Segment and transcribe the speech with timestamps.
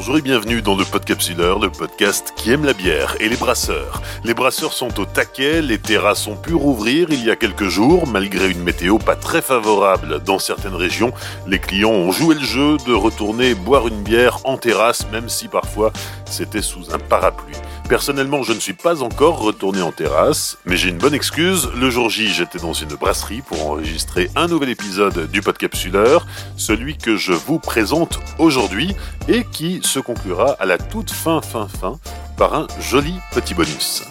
[0.00, 4.00] Bonjour et bienvenue dans le Podcapsuleur, le podcast qui aime la bière et les brasseurs.
[4.24, 8.06] Les brasseurs sont au taquet, les terrasses ont pu rouvrir il y a quelques jours,
[8.06, 11.12] malgré une météo pas très favorable dans certaines régions.
[11.46, 15.48] Les clients ont joué le jeu de retourner boire une bière en terrasse, même si
[15.48, 15.92] parfois
[16.24, 17.58] c'était sous un parapluie.
[17.90, 21.68] Personnellement, je ne suis pas encore retourné en terrasse, mais j'ai une bonne excuse.
[21.74, 26.24] Le jour J, j'étais dans une brasserie pour enregistrer un nouvel épisode du Podcapsuleur,
[26.56, 28.94] celui que je vous présente aujourd'hui
[29.26, 31.98] et qui se conclura à la toute fin, fin, fin
[32.36, 34.04] par un joli petit bonus.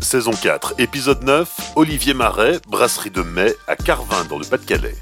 [0.00, 4.96] Saison 4, épisode 9, Olivier Marais, brasserie de mai à Carvin dans le Pas-de-Calais.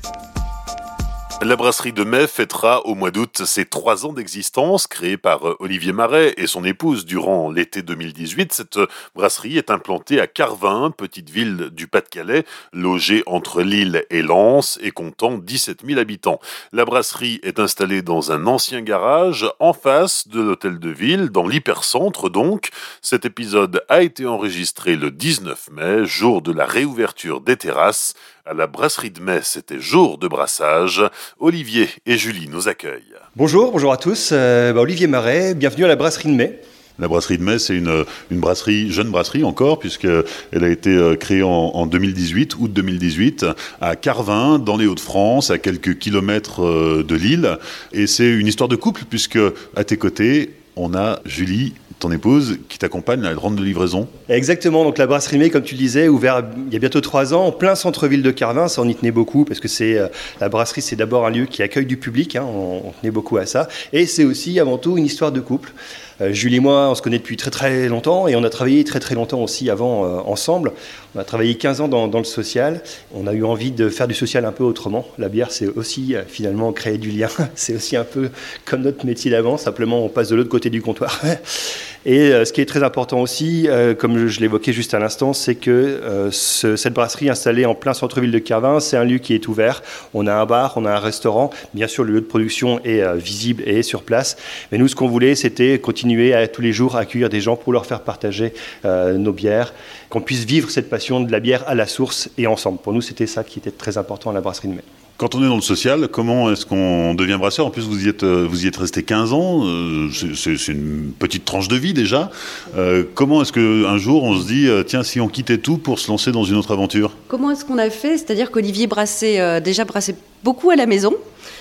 [1.41, 5.56] La brasserie de Mai fêtera au mois d'août ses trois ans d'existence, créée par euh,
[5.61, 8.52] Olivier Marais et son épouse durant l'été 2018.
[8.52, 8.78] Cette
[9.14, 14.91] brasserie est implantée à Carvin, petite ville du Pas-de-Calais, logée entre Lille et Lens et
[14.91, 16.41] comptant 17 000 habitants.
[16.72, 21.47] La brasserie est installée dans un ancien garage en face de l'hôtel de ville, dans
[21.47, 22.70] l'hypercentre donc.
[23.00, 28.14] Cet épisode a été enregistré le 19 mai, jour de la réouverture des terrasses.
[28.45, 31.05] À la brasserie de Metz, c'était jour de brassage.
[31.38, 33.14] Olivier et Julie nous accueillent.
[33.36, 34.30] Bonjour, bonjour à tous.
[34.32, 36.60] Euh, bah, Olivier Marais, bienvenue à la brasserie de Mai.
[36.98, 41.14] La brasserie de Metz, c'est une, une, brasserie, jeune brasserie encore, puisqu'elle a été euh,
[41.14, 43.46] créée en, en, 2018, août 2018,
[43.80, 47.58] à Carvin, dans les Hauts-de-France, à quelques kilomètres euh, de Lille.
[47.92, 49.38] Et c'est une histoire de couple, puisque
[49.76, 54.08] à tes côtés, on a Julie ton épouse qui t'accompagne à la grande de livraison.
[54.28, 57.34] Exactement, donc la brasserie May, comme tu le disais, ouvert il y a bientôt trois
[57.34, 60.08] ans, en plein centre-ville de Carvin, ça on y tenait beaucoup parce que c'est euh,
[60.40, 63.36] la brasserie c'est d'abord un lieu qui accueille du public, hein, on, on, tenait beaucoup
[63.36, 65.72] à ça, et c'est aussi avant tout une histoire de couple.
[66.20, 68.83] Euh, Julie et moi, on se connaît depuis très très longtemps et on a travaillé
[68.84, 70.72] très très longtemps aussi avant euh, ensemble.
[71.14, 72.83] On a travaillé 15 ans dans, dans, le social.
[73.14, 75.06] On a eu envie de faire du social un peu autrement.
[75.18, 77.29] La bière, c'est aussi euh, finalement créer du lien.
[77.55, 78.30] c'est aussi un peu
[78.64, 79.56] comme notre métier d'avant.
[79.56, 81.20] Simplement, on passe de l'autre côté du comptoir.
[82.11, 85.35] Et euh, ce qui est très important aussi, euh, comme je l'évoquais juste à l'instant,
[85.35, 89.19] c'est que euh, ce, cette brasserie installée en plein centre-ville de Carvin, c'est un lieu
[89.19, 89.83] qui est ouvert.
[90.14, 91.51] On a un bar, on a un restaurant.
[91.74, 94.39] Bien sûr, le lieu de production est visible et est sur place.
[94.73, 97.74] Mais nous, ce qu'on voulait, c'était continuer à tous les jours accueillir des gens pour
[97.74, 98.55] leur faire partager
[98.85, 99.74] nos bières,
[100.08, 102.79] qu'on puisse vivre cette passion de la bière à la source et ensemble.
[102.79, 104.83] Pour nous, c'était ça qui était très important à la brasserie de mai.
[105.18, 108.08] Quand on est dans le social, comment est-ce qu'on devient brasseur En plus, vous y
[108.08, 109.64] êtes, vous y êtes resté 15 ans.
[110.12, 112.30] C'est une petite tranche de vie déjà.
[112.77, 115.98] Euh, comment est-ce qu'un jour on se dit, euh, tiens, si on quittait tout pour
[115.98, 117.17] se lancer dans une autre aventure?
[117.27, 118.17] Comment est-ce qu'on a fait?
[118.17, 120.14] C'est-à-dire qu'Olivier brassait, euh, déjà brassait
[120.45, 121.17] beaucoup à la maison.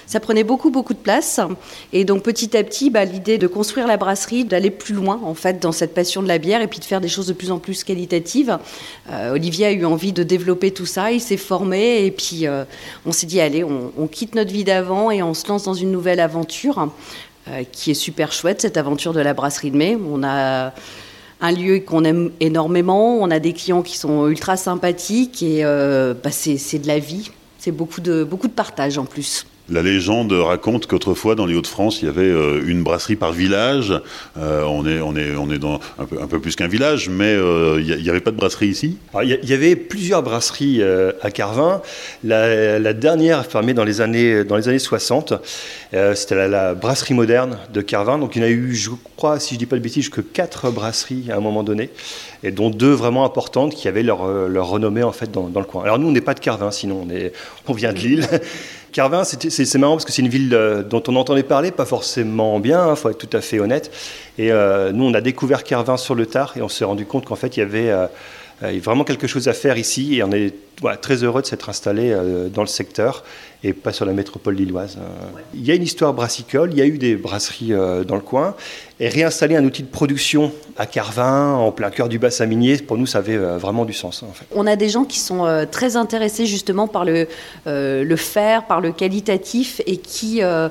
[0.07, 1.41] Ça prenait beaucoup, beaucoup de place.
[1.91, 5.33] Et donc, petit à petit, bah, l'idée de construire la brasserie, d'aller plus loin, en
[5.33, 7.51] fait, dans cette passion de la bière et puis de faire des choses de plus
[7.51, 8.57] en plus qualitatives.
[9.11, 11.11] Euh, Olivier a eu envie de développer tout ça.
[11.11, 12.63] Il s'est formé et puis euh,
[13.05, 15.91] on s'est dit, allez, on, quitte notre vie d'avant et on se lance dans une
[15.91, 16.89] nouvelle aventure
[17.49, 19.97] euh, qui est super chouette, cette aventure de la brasserie de mai.
[20.09, 20.73] On a
[21.41, 26.31] un lieu qu'on aime énormément, on a des clients qui sont ultra sympathiques et bah,
[26.31, 27.29] c'est de la vie.
[27.59, 29.45] C'est beaucoup de, beaucoup de partage en plus.
[29.69, 33.93] La légende raconte qu'autrefois, dans les Hauts-de-France, il y avait euh, une brasserie par village.
[34.37, 38.31] Euh, on, est, dans un peu, plus qu'un village, mais euh, il n'y avait pas
[38.31, 38.97] de brasserie ici?
[39.13, 40.81] Alors, Il y avait plusieurs brasseries
[41.21, 41.81] à Carvin.
[42.23, 45.33] La, dernière fermée dans les années, dans les années 60,
[45.93, 48.17] euh, c'était la, la, brasserie moderne de Carvin.
[48.17, 50.09] Donc il y en a eu, je crois, si je ne dis pas de bêtises,
[50.09, 51.89] que quatre brasseries à un moment donné,
[52.43, 55.83] et dont deux vraiment importantes qui avaient leur, renommée en fait dans, le coin.
[55.83, 58.27] Alors nous, on n'est pas de Carvin, sinon on, on vient de Lille.
[58.97, 62.59] Carvin, c'est marrant parce que c'est une ville euh, dont on entendait parler, pas forcément
[62.59, 63.91] bien, il hein, faut être tout à fait honnête.
[64.39, 67.25] Et euh, nous, on a découvert Carvin sur le tard et on s'est rendu compte
[67.25, 68.07] qu'en fait, il y avait euh,
[68.81, 72.11] vraiment quelque chose à faire ici et on est voilà, très heureux de s'être installé
[72.11, 73.23] euh, dans le secteur
[73.63, 74.97] et pas sur la métropole lilloise.
[75.35, 75.41] Ouais.
[75.55, 78.21] Il y a une histoire brassicole, il y a eu des brasseries euh, dans le
[78.21, 78.55] coin
[78.99, 82.97] et réinstaller un outil de production à Carvin, en plein cœur du bassin minier, pour
[82.97, 84.23] nous, ça avait euh, vraiment du sens.
[84.23, 84.45] En fait.
[84.55, 87.27] On a des gens qui sont euh, très intéressés justement par le,
[87.65, 90.69] euh, le faire, par le qualitatif et qui, euh,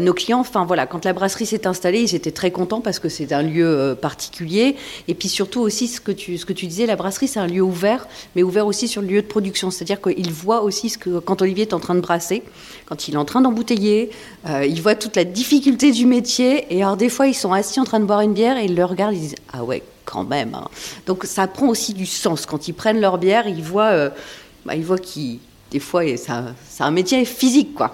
[0.00, 3.08] nos clients, enfin voilà, quand la brasserie s'est installée, ils étaient très contents parce que
[3.08, 4.76] c'est un lieu euh, particulier.
[5.08, 7.48] Et puis surtout aussi, ce que tu, ce que tu disais, la brasserie, c'est un
[7.48, 8.06] lieu ouvert,
[8.36, 9.47] mais ouvert aussi sur le lieu de production.
[9.56, 12.42] C'est-à-dire qu'il voit aussi ce que, quand Olivier est en train de brasser,
[12.86, 14.10] quand il est en train d'embouteiller,
[14.48, 16.66] euh, il voit toute la difficulté du métier.
[16.74, 18.74] Et alors des fois, ils sont assis en train de boire une bière et ils
[18.74, 20.54] le regardent, ils disent Ah ouais, quand même.
[20.54, 20.68] Hein.
[21.06, 22.46] Donc ça prend aussi du sens.
[22.46, 24.10] Quand ils prennent leur bière, ils voient, euh,
[24.66, 25.38] bah, ils voient qu'ils
[25.70, 27.92] des fois, c'est un métier physique, quoi.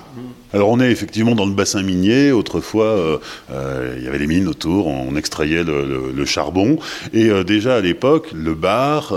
[0.55, 2.31] Alors on est effectivement dans le bassin minier.
[2.31, 3.19] Autrefois, euh,
[3.53, 6.79] euh, il y avait des mines autour, on extrayait le, charbon.
[7.13, 9.13] Et euh, déjà à l'époque, le bar,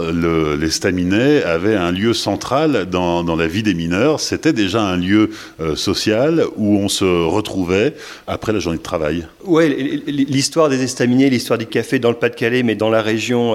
[0.60, 4.20] l'estaminet avait un lieu central dans, la vie des mineurs.
[4.20, 5.30] C'était déjà un lieu
[5.76, 7.94] social où on se retrouvait
[8.26, 9.28] après la journée de travail.
[9.46, 13.54] Oui, l'histoire des estaminets, l'histoire des cafés dans le Pas-de-Calais, mais dans la région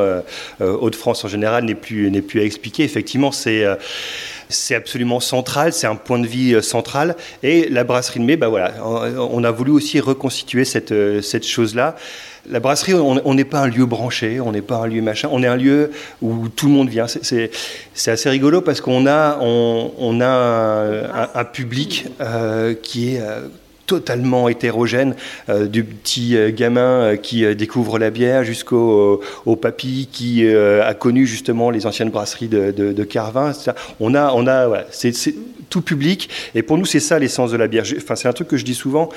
[0.61, 2.85] Hauts-de-France en général, n'est plus, plus à expliquer.
[2.85, 3.67] Effectivement, c'est
[4.49, 7.17] c'est absolument central, c'est un point de vie central.
[7.43, 11.47] Et la brasserie de mai, bah voilà, on a voulu aussi reconstituer cette, euh, cette
[11.47, 11.97] chose-là.
[12.51, 15.45] La brasserie, on n'est pas un lieu branché, on n'est pas un lieu machin, on
[15.45, 15.93] est un lieu
[16.23, 17.07] où tout le monde vient.
[17.07, 23.21] C'est assez rigolo parce qu'on a, on, a un, public euh, qui est
[23.87, 25.15] totalement hétérogène,
[25.49, 30.95] euh, du petit euh, gamin euh, qui découvre la bière jusqu'au au papy qui a
[30.95, 33.53] connu justement les anciennes brasseries de, Carvin.
[34.01, 35.13] On a, on a, c'est
[35.69, 36.29] tout public.
[36.55, 37.85] Et pour nous, c'est ça l'essence de la bière.
[37.97, 39.09] Enfin, c'est un truc que je dis souvent.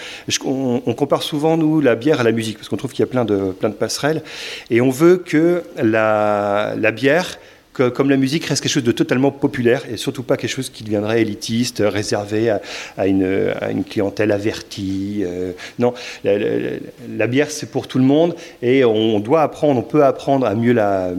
[0.46, 3.08] on, on, compare souvent nous la bière à la musique parce qu'on trouve qu'il y
[3.08, 4.24] a plein de, plein de passerelles.
[4.70, 7.38] Et on veut que la, la bière
[7.76, 10.84] comme la musique reste quelque chose de totalement populaire et surtout pas quelque chose qui
[10.84, 12.50] deviendrait élitiste, réservé
[12.98, 15.24] à, une, clientèle avertie.
[15.26, 15.94] Euh, non,
[16.24, 20.56] la, bière c'est pour tout le monde et on doit apprendre, on peut apprendre à
[20.56, 21.14] mieux la,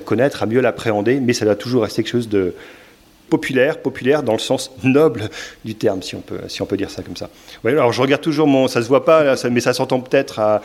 [0.00, 2.54] connaître, à mieux l'appréhender, mais ça doit toujours rester quelque chose de
[3.30, 5.30] populaire, populaire dans le sens noble
[5.64, 7.30] du terme, si on peut, si on peut dire ça comme ça.
[7.64, 10.62] alors je regarde toujours mon, ça se voit pas, mais ça s'entend peut-être à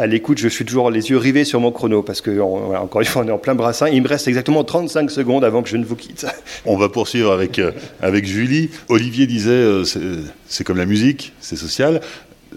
[0.00, 3.06] à l'écoute, je suis toujours les yeux rivés sur mon chrono parce que, encore une
[3.06, 3.88] fois, on est en plein brassin.
[3.88, 6.26] Il me reste exactement 35 secondes avant que je ne vous quitte.
[6.64, 8.70] On va poursuivre avec, euh, avec Julie.
[8.88, 9.84] Olivier disait, euh,
[10.48, 12.00] c'est comme la musique, c'est social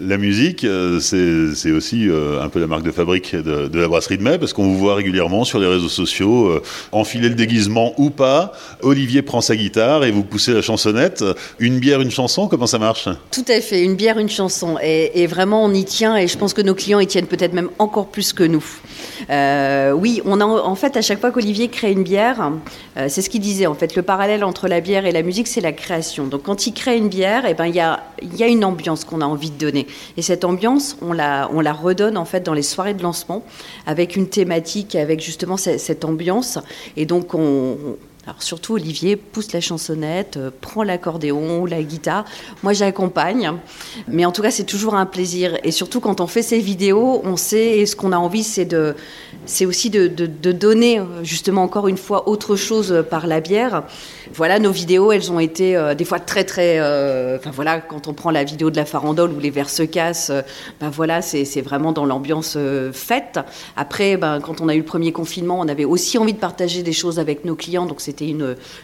[0.00, 4.18] la musique, euh, c'est aussi euh, un peu la marque de fabrique de, la brasserie
[4.18, 6.62] de mai, parce qu'on vous voit régulièrement sur les réseaux sociaux, euh,
[6.92, 8.52] enfiler le déguisement ou pas.
[8.82, 11.24] Olivier prend sa guitare et vous poussez la chansonnette.
[11.58, 13.08] Une bière, une chanson, comment ça marche?
[13.30, 14.76] Tout à fait, une bière, une chanson.
[14.82, 17.70] Et, vraiment, on y tient, et je pense que nos clients y tiennent peut-être même
[17.78, 18.64] encore plus que nous.
[20.00, 22.52] oui, on a en fait, à chaque fois qu'Olivier crée une bière,
[23.08, 25.60] c'est ce qu'il disait, en fait, le parallèle entre la bière et la musique, c'est
[25.60, 26.26] la création.
[26.26, 29.04] Donc quand il crée une bière, eh ben, il y, a, y a une ambiance
[29.04, 29.83] qu'on a envie de donner.
[30.16, 33.44] Et cette ambiance, on la, on la redonne en fait dans les soirées de lancement
[33.86, 36.58] avec une thématique, avec justement cette, ambiance.
[36.96, 37.76] Et donc on,
[38.26, 42.24] alors surtout Olivier pousse la chansonnette, euh, prend l'accordéon ou la guitare.
[42.62, 43.52] Moi j'accompagne,
[44.08, 45.58] mais en tout cas c'est toujours un plaisir.
[45.62, 48.64] Et surtout quand on fait ces vidéos, on sait et ce qu'on a envie c'est
[48.64, 48.94] de,
[49.44, 53.82] c'est aussi de, donner justement encore une fois autre chose par la bière.
[54.32, 56.78] Voilà, nos vidéos, elles ont été euh, des fois très très.
[56.78, 59.82] Euh, enfin voilà, quand on prend la vidéo de la farandole où les verres se
[59.82, 60.32] cassent,
[60.80, 62.56] ben voilà, c'est vraiment dans l'ambiance
[62.92, 63.38] fête.
[63.76, 66.82] Après, ben, quand on a eu le premier confinement, on avait aussi envie de partager
[66.82, 68.28] des choses avec nos clients, donc c'était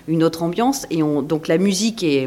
[0.09, 0.87] une, autre ambiance.
[0.91, 2.27] Et on, donc la musique et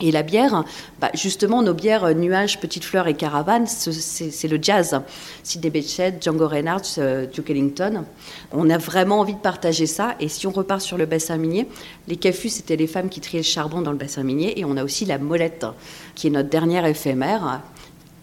[0.00, 0.64] la bière,
[1.00, 5.00] bah justement, nos bières Nuages, Petite Fleur et Caravane, c'est le jazz.
[5.42, 8.04] Sidney Bechet, Django Reinhardt, euh, Duke Ellington.
[8.52, 10.14] On a vraiment envie de partager ça.
[10.20, 11.66] Et si on repart sur le bassin minier,
[12.08, 14.58] les cafus, c'était les femmes qui triaient le charbon dans le bassin minier.
[14.60, 15.66] Et on a aussi la molette,
[16.14, 17.62] qui est notre dernière éphémère,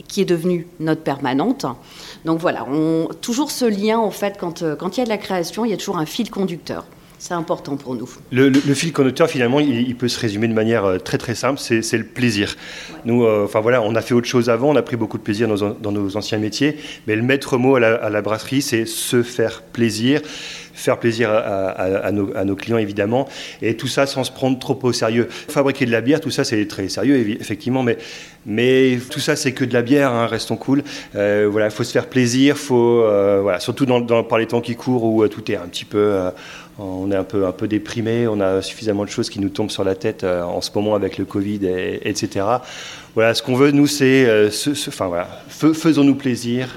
[0.08, 1.66] qui est devenue notre permanente.
[2.24, 2.68] Donc voilà,
[3.22, 5.74] toujours ce lien, en fait, euh, quand il y a de la création, il y
[5.74, 6.86] a toujours un fil conducteur.
[7.26, 8.10] C'est important pour nous.
[8.34, 11.98] Le, fil conducteur, finalement, il, peut se résumer de manière euh, très très simple, c'est
[11.98, 12.58] le plaisir.
[13.06, 15.24] Nous, euh, enfin voilà, on a fait autre chose avant, on a pris beaucoup de
[15.24, 16.76] plaisir dans, nos anciens métiers,
[17.08, 20.20] mais le maître mot à la, brasserie, c'est se faire plaisir
[20.84, 23.28] faire plaisir à, nos, clients évidemment,
[23.62, 25.28] et tout ça sans se prendre trop au sérieux.
[25.30, 27.98] Fabriquer de la bière, tout ça c'est très sérieux effectivement, mais,
[28.46, 30.84] mais tout ça c'est que de la bière, hein, restons cool.
[31.16, 33.02] Euh, voilà, il faut se faire plaisir, faut,
[33.42, 36.32] voilà, surtout dans, par les temps qui courent où tout est un petit peu
[36.80, 39.70] on est un peu, un peu déprimé, on a suffisamment de choses qui nous tombent
[39.70, 41.60] sur la tête euh, en ce moment avec le Covid,
[42.02, 42.46] etc.
[43.14, 44.50] Voilà, ce qu'on veut, nous, c'est, euh,
[45.00, 46.70] voilà, faisons-nous plaisir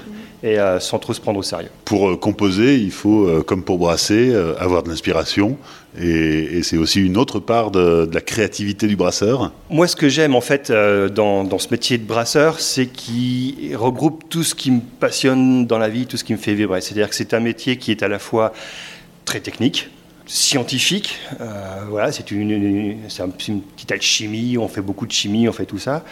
[0.53, 1.69] et euh, sans trop se prendre au sérieux.
[1.85, 5.57] Pour composer, il faut, comme pour brasser, avoir de l'inspiration.
[5.99, 9.51] Et, c'est aussi une autre part de, la créativité du brasseur.
[9.69, 14.23] Moi, ce que j'aime en fait dans, dans, ce métier de brasseur, c'est qu'il regroupe
[14.29, 16.81] tout ce qui me passionne dans la vie, tout ce qui me fait vibrer.
[16.81, 18.53] C'est-à-dire que c'est un métier qui est à la fois
[19.25, 19.89] très technique,
[20.27, 21.19] scientifique.
[21.41, 25.79] Euh, voilà, c'est une, une, petite alchimie, on fait beaucoup de chimie, on fait tout
[25.79, 26.03] ça.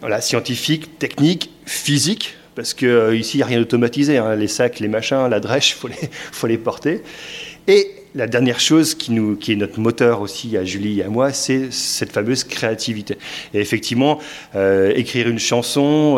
[0.00, 4.18] Voilà, scientifique, technique, physique, parce que euh, ici, il n'y a rien d'automatisé.
[4.18, 4.34] Hein.
[4.34, 5.94] les sacs, les machins, la drèche, il faut les,
[6.32, 7.02] faut les porter.
[7.68, 11.08] Et la dernière chose qui, nous, qui est notre moteur aussi à Julie et à
[11.08, 13.16] moi, c'est cette fameuse créativité.
[13.54, 14.18] Et effectivement,
[14.56, 16.16] euh, écrire une chanson,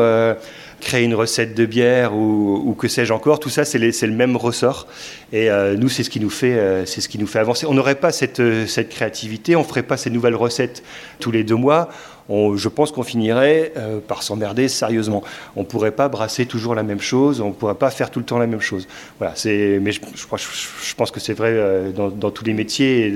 [0.81, 3.39] créer une recette de bière ou, que sais-je encore.
[3.39, 4.87] Tout ça, c'est le même ressort.
[5.35, 7.67] Et nous, c'est ce qui nous fait, c'est ce qui nous fait avancer.
[7.67, 10.83] On n'aurait pas cette, cette créativité, on ferait pas ces nouvelles recettes
[11.19, 11.91] tous les deux mois
[12.31, 15.23] je pense qu'on finirait euh, par s'emmerder sérieusement.
[15.57, 18.21] On ne pourrait pas brasser toujours la même chose, on ne pourrait pas faire tout
[18.21, 18.87] le temps la même chose.
[19.19, 23.15] Voilà, mais je, pense que c'est vrai euh, dans, tous les métiers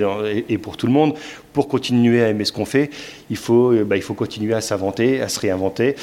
[0.48, 1.14] et, pour tout le monde.
[1.52, 2.90] Pour continuer à aimer ce qu'on fait,
[3.30, 5.94] il faut, euh, bah, il faut continuer à s'inventer, à se réinventer.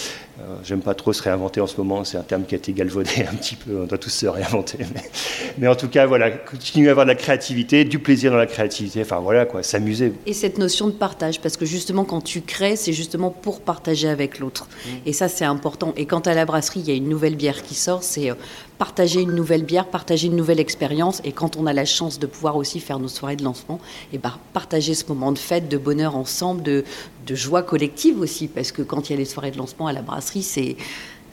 [0.63, 3.11] J'aime pas trop se réinventer en ce moment, c'est un terme qui a été galvaudé
[3.31, 4.79] un petit peu, on doit tous se réinventer.
[5.59, 8.47] Mais, en tout cas, voilà, continuer à avoir de la créativité, du plaisir dans la
[8.47, 10.13] créativité, enfin voilà quoi, s'amuser.
[10.25, 14.07] Et cette notion de partage, parce que justement quand tu crées, c'est justement pour partager
[14.07, 14.67] avec l'autre.
[14.67, 14.89] Mm.
[15.05, 15.93] Et ça, c'est important.
[15.97, 18.35] Et quand à la brasserie, il y a une nouvelle bière qui sort, c'est euh,
[18.77, 21.21] partager une nouvelle bière, partager une nouvelle expérience.
[21.23, 23.79] Et quand on a la chance de pouvoir aussi faire nos soirées de lancement,
[24.13, 26.83] et ben, partager ce moment de fête, de bonheur ensemble, de,
[27.25, 28.47] de joie collective aussi.
[28.47, 30.77] Parce que quand il y a les soirées de lancement à la brasserie, c'est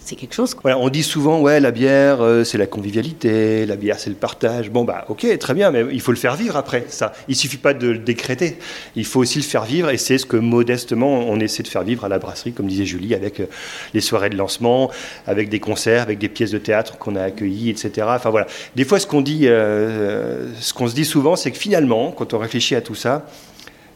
[0.09, 0.57] c'est quelque chose.
[0.65, 4.71] on dit souvent, ouais, la bière, euh, c'est la convivialité, la bière, c'est le partage.
[4.71, 7.13] Bon, bah, ok, très bien, mais il faut le faire vivre après, ça.
[7.29, 8.57] Il suffit pas de le décréter.
[8.97, 11.83] Il faut aussi le faire vivre, et c'est ce que modestement, on essaie de faire
[11.83, 13.47] vivre à la brasserie, comme disait Julie, avec euh,
[13.93, 14.91] les soirées de lancement,
[15.27, 18.07] avec des concerts, avec des pièces de théâtre qu'on a accueillies, etc.
[18.09, 18.47] Enfin, voilà.
[18.77, 22.33] Des fois, ce qu'on dit, euh, ce qu'on se dit souvent, c'est que finalement, quand
[22.33, 23.27] on réfléchit à tout ça,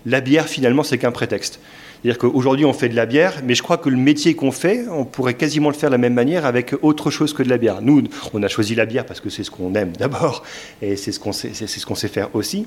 [0.04, 1.58] la bière, finalement, c'est qu'un prétexte.
[2.02, 4.86] C'est-à-dire qu'aujourd'hui, on fait de la bière, mais je crois que le métier qu'on fait,
[4.90, 7.58] on pourrait quasiment le faire de la même manière avec autre chose que de la
[7.58, 7.80] bière.
[7.80, 10.42] Nous, on a choisi la bière parce que c'est ce qu'on aime d'abord,
[10.80, 12.66] et c'est ce qu'on sait, ce qu'on sait faire aussi.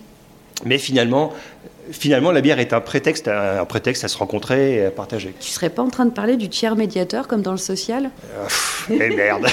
[0.63, 1.33] Mais finalement,
[1.91, 5.33] finalement, la bière est un prétexte, un prétexte à se rencontrer et à partager.
[5.39, 8.09] Tu serais pas en train de parler du tiers médiateur comme dans le social?
[8.33, 8.47] Euh,
[8.89, 9.45] Eh merde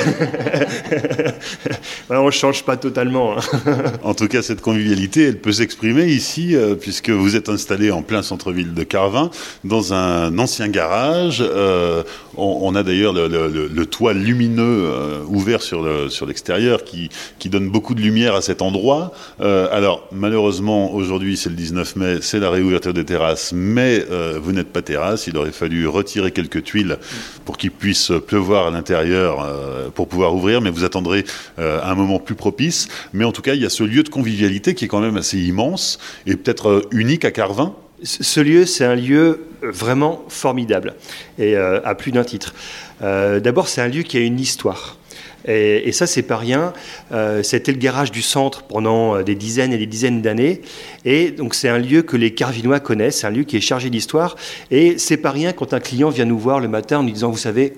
[2.10, 3.38] On ne change pas totalement.
[3.38, 3.42] Hein.
[4.02, 8.02] en tout cas, cette convivialité, elle peut s'exprimer ici, euh, puisque vous êtes installé en
[8.02, 9.30] plein centre-ville de Carvin,
[9.64, 11.42] dans un ancien garage.
[11.46, 12.02] Euh,
[12.36, 14.90] on, a d'ailleurs le, toit lumineux
[15.26, 15.82] ouvert sur
[16.26, 19.12] l'extérieur sur qui, qui donne beaucoup de lumière à cet endroit.
[19.38, 24.52] alors, malheureusement, aujourd'hui, c'est le 19 mai, c'est la réouverture des terrasses, mais euh, vous
[24.52, 25.26] n'êtes pas terrasse.
[25.26, 26.98] Il aurait fallu retirer quelques tuiles
[27.44, 31.24] pour qu'il puisse pleuvoir à l'intérieur euh, pour pouvoir ouvrir, mais vous attendrez
[31.58, 32.88] euh, un moment plus propice.
[33.12, 35.16] Mais en tout cas, il y a ce lieu de convivialité qui est quand même
[35.16, 37.74] assez immense et peut-être unique à Carvin.
[38.04, 40.94] Ce lieu, c'est un lieu vraiment formidable
[41.38, 42.52] et à plus d'un titre.
[43.00, 44.96] D'abord, c'est un lieu qui a une histoire.
[45.46, 46.72] Et, ça, c'est pas rien.
[47.12, 50.62] Euh, C'était le garage du centre pendant euh, des dizaines et des dizaines d'années.
[51.04, 54.36] Et donc, c'est un lieu que les Carvinois connaissent, un lieu qui est chargé d'histoire.
[54.70, 57.30] Et c'est pas rien quand un client vient nous voir le matin en nous disant,
[57.30, 57.74] vous savez,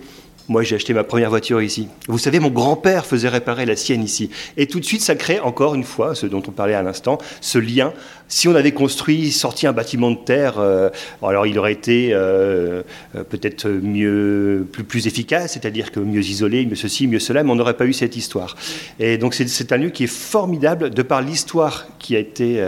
[0.47, 1.89] moi, j'ai acheté ma première voiture ici.
[2.07, 4.29] Vous savez, mon grand-père faisait réparer la sienne ici.
[4.59, 7.17] Et tout de suite, ça crée encore une fois, ce dont on parlait à l'instant,
[7.41, 7.95] ce lien
[8.29, 10.91] si on avait construit, sorti un bâtiment de terre, euh,
[11.23, 12.83] alors il aurait été euh,
[13.15, 17.57] euh, peut-être mieux, plus, efficace, c'est-à-dire que mieux isolé, mieux ceci, mieux cela, mais on
[17.57, 18.57] n'aurait pas eu cette histoire.
[18.99, 22.63] Et donc c'est un lieu qui est formidable de par l'histoire qui a été,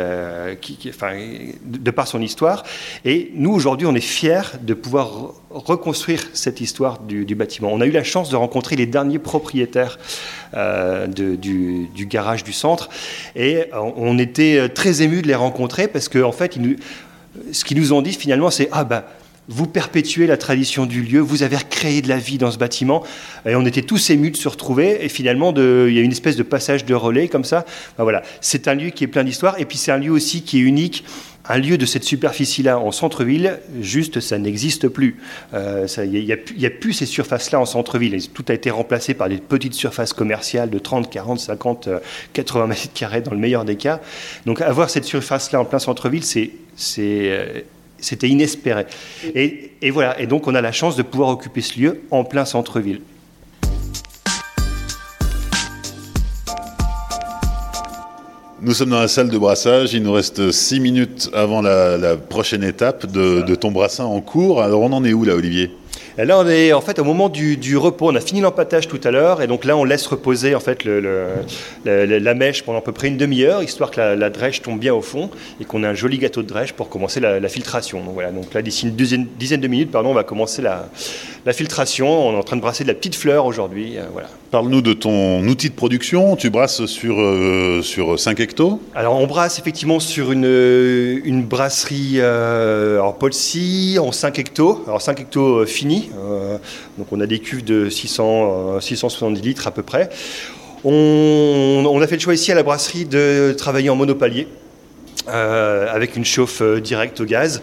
[0.88, 1.12] enfin,
[1.64, 2.62] de par son histoire.
[3.04, 7.70] Et nous aujourd'hui, on est fiers de pouvoir reconstruire cette histoire du, du, bâtiment.
[7.72, 9.98] On a eu la chance de rencontrer les derniers propriétaires
[10.54, 12.88] euh, du, garage du centre.
[13.34, 15.55] Et on était très émus de les rencontrer
[15.92, 16.58] parce que, en fait,
[17.52, 19.04] ce qu'ils nous ont dit finalement, c'est Ah ben.
[19.48, 23.04] vous perpétuez la tradition du lieu, vous avez recréé de la vie dans ce bâtiment.
[23.48, 25.04] Et on était tous émus de se retrouver.
[25.04, 27.64] Et finalement, il y a une espèce de passage de relais comme ça.
[27.96, 29.58] Ben voilà, c'est un lieu qui est plein d'histoire.
[29.60, 31.04] Et puis c'est un lieu aussi qui est unique
[31.48, 35.16] un lieu de cette superficie-là en centre-ville, juste, ça n'existe plus.
[35.52, 38.28] Il euh, n'y a, plus ces surfaces-là en centre-ville.
[38.30, 41.88] Tout a été remplacé par des petites surfaces commerciales de 30, 40, 50,
[42.32, 44.00] 80 mètres carrés dans le meilleur des cas.
[44.44, 46.50] Donc avoir cette surface-là en plein centre-ville, c'est,
[47.00, 47.60] euh,
[47.98, 48.86] c'était inespéré.
[49.34, 52.24] Et, et voilà, et donc on a la chance de pouvoir occuper ce lieu en
[52.24, 53.00] plein centre-ville.
[58.66, 59.94] Nous sommes dans la salle de brassage.
[59.94, 64.60] Il nous reste six minutes avant la, prochaine étape de, de, ton brassin en cours.
[64.60, 65.70] Alors, on en est où là, Olivier?
[66.18, 68.10] Là, on est en fait au moment du, repos.
[68.10, 70.84] On a fini l'empattage tout à l'heure, et donc là, on laisse reposer en fait
[70.84, 75.02] la mèche pendant à peu près une demi-heure, histoire que la, drèche tombe bien au
[75.02, 75.30] fond
[75.60, 78.02] et qu'on ait un joli gâteau de drèche pour commencer la, filtration.
[78.02, 78.30] Donc voilà.
[78.30, 80.88] Donc là, d'ici une dizaine, de minutes, pardon, on va commencer la,
[81.52, 82.28] filtration.
[82.28, 83.98] On est en train de brasser de la petite fleur aujourd'hui.
[83.98, 84.28] Euh, voilà.
[84.50, 86.36] Parle-nous de ton outil de production.
[86.36, 92.20] Tu brasses sur, euh, sur 5 hectos Alors, on brasse effectivement sur une, une brasserie
[92.20, 94.84] euh, en Polsi en 5 hectos.
[94.86, 95.66] Alors, 5 hectos euh,
[96.16, 96.58] Euh,
[96.98, 100.10] donc, on a des cuves de 600, 670 litres à peu près.
[100.84, 104.46] On, a fait le choix ici à la brasserie de travailler en monopalier.
[105.28, 107.62] avec une chauffe directe au gaz.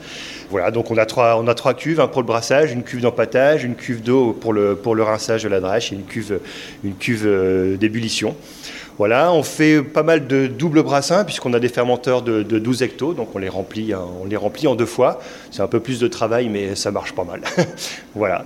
[0.53, 3.01] Voilà, donc on a trois, on a trois cuves, un pour le brassage, une cuve
[3.01, 6.39] d'empattage, une cuve d'eau pour le, pour le rinçage de la drèche et une cuve,
[6.83, 8.35] une cuve euh, d'ébullition.
[8.97, 13.13] Voilà, on fait pas mal de double brassin puisqu'on a des fermenteurs de, 12 hectos,
[13.13, 15.19] donc on les remplit, on les remplit en deux fois.
[15.51, 17.41] C'est un peu plus de travail, mais ça marche pas mal.
[18.15, 18.45] voilà.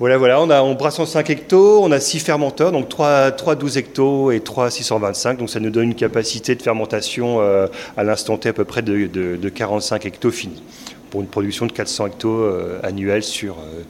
[0.00, 3.54] Voilà, voilà, on, a, brasse en 5 hectos, on a 6 fermenteurs, donc 3, 3
[3.54, 7.66] 12 hectos et 3 625, donc ça nous donne une capacité de fermentation euh,
[7.98, 10.62] à l'instant T à peu près de, de 45 hectos finis
[11.10, 13.82] pour une production de 400 hectos euh, annuels sur, euh,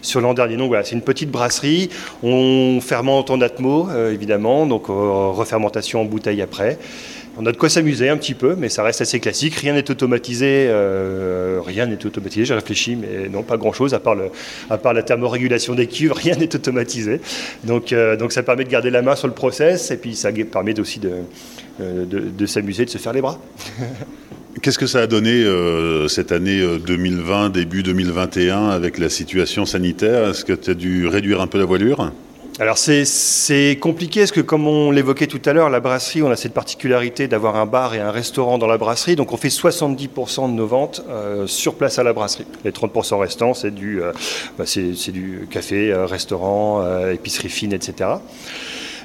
[0.00, 0.56] sur l'an dernier.
[0.56, 1.90] Donc voilà, c'est une petite brasserie.
[2.22, 6.78] On fermente en atmo, euh, évidemment, donc refermentation en bouteille après.
[7.40, 9.54] On a de quoi s'amuser un petit peu, mais ça reste assez classique.
[9.54, 10.68] Rien n'est automatisé.
[11.64, 12.44] rien n'est automatisé.
[12.44, 14.16] J'ai réfléchi, mais non, pas grand-chose, à, part
[14.68, 17.20] à part la thermorégulation des cuves, rien n'est automatisé.
[17.62, 20.80] Donc, donc ça permet de garder la main sur le process, et puis ça permet
[20.80, 21.12] aussi de,
[21.78, 23.38] de, de s'amuser, de se faire les bras.
[24.62, 29.66] Qu'est-ce que ça a donné euh, cette année 2020, euh, début 2021, avec la situation
[29.66, 30.30] sanitaire?
[30.30, 32.10] Est-ce que tu as dû réduire un peu la voilure?
[32.58, 36.34] Alors c'est compliqué parce que comme on l'évoquait tout à l'heure, la brasserie, on a
[36.34, 40.50] cette particularité d'avoir un bar et un restaurant dans la brasserie, donc on fait 70%
[40.50, 42.46] de nos ventes euh, sur place à la brasserie.
[42.64, 44.00] Les 30% restants, c'est du,
[44.58, 44.64] bah,
[45.12, 48.08] du café, restaurant, épicerie fine, etc.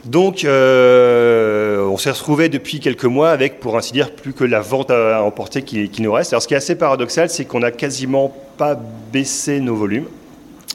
[0.05, 4.59] Donc, euh, on s'est retrouvé depuis quelques mois avec, pour ainsi dire, plus que la
[4.59, 6.33] vente à emporter qui, nous reste.
[6.33, 8.77] Alors, ce qui est assez paradoxal, c'est qu'on n'a quasiment pas
[9.13, 10.07] baissé nos volumes.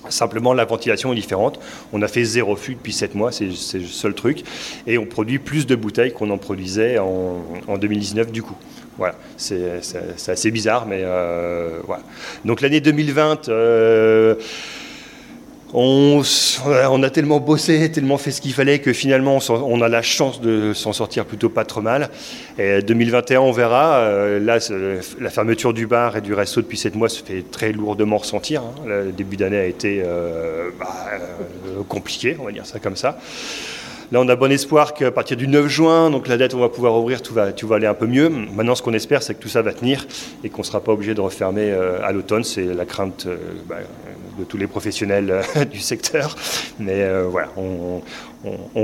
[0.09, 1.61] Simplement, la ventilation est différente.
[1.93, 4.45] On a fait zéro fût depuis 7 mois, c'est le seul truc.
[4.87, 8.57] Et on produit plus de bouteilles qu'on en produisait en, 2019 du coup.
[8.97, 9.81] Voilà, c'est
[10.29, 12.03] assez bizarre, mais euh, voilà.
[12.47, 13.51] Donc l'année 2020,
[15.75, 16.23] on,
[17.03, 20.73] a tellement bossé, tellement fait ce qu'il fallait que finalement on a la chance de
[20.73, 22.11] s'en sortir plutôt pas trop mal.
[22.59, 23.99] Et 2021, on verra.
[23.99, 24.59] Euh, là,
[25.21, 28.63] la fermeture du bar et du resto depuis 7 mois se fait très lourdement ressentir.
[28.63, 28.75] Hein.
[28.87, 33.19] Le début d'année a été euh, bah, euh, compliqué, on va dire ça comme ça.
[34.11, 36.69] Là, on a bon espoir qu'à partir du 9 juin, donc la date, on va
[36.69, 38.29] pouvoir ouvrir, tout va, aller un peu mieux.
[38.29, 40.07] Maintenant, ce qu'on espère, c'est que tout ça va tenir
[40.45, 42.45] et qu'on ne sera pas obligé de refermer à l'automne.
[42.45, 43.27] C'est la crainte
[43.69, 43.77] bah,
[44.39, 46.37] de tous les professionnels euh, du secteur.
[46.79, 47.49] Mais euh, voilà,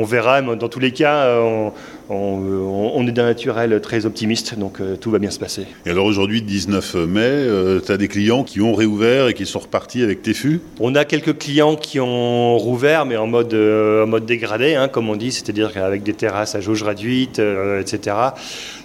[0.05, 0.43] verra.
[0.43, 1.71] Dans tous les cas, euh,
[2.09, 5.67] on, est d'un naturel très optimiste, donc tout va bien se passer.
[5.87, 7.47] Et alors aujourd'hui, 19 mai,
[7.85, 10.95] tu as des clients qui ont réouvert et qui sont repartis avec tes fûts On
[10.95, 15.33] a quelques clients qui ont rouvert, mais en mode, mode dégradé, hein, comme on dit,
[15.33, 17.41] c'est-à-dire avec des terrasses à jauge réduite,
[17.81, 18.17] etc.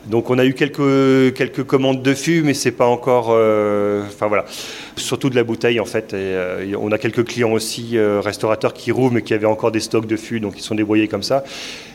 [0.10, 3.30] Donc on a eu quelques, quelques commandes de fûts, mais c'est pas encore.
[3.30, 4.45] Enfin voilà
[5.00, 6.13] surtout de la bouteille en fait.
[6.13, 9.80] Euh, on a quelques clients aussi, euh, restaurateurs qui rouvrent mais qui avaient encore des
[9.80, 11.43] stocks de fûts, donc ils sont débrouillés comme ça.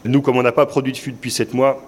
[0.04, 1.82] Nous, comme on n'a pas produit de fûts depuis 7 mois,